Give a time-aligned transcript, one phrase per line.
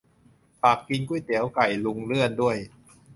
[0.61, 2.57] ฝากกินก๋วยเตี๋ยวไก่ลุงเลื่อนด้วย